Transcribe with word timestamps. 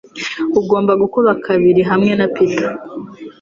ugomba 0.59 0.91
gukuba 1.01 1.31
kabiri 1.45 1.81
hamwe 1.89 2.11
na 2.19 2.27
Peter 2.35 2.71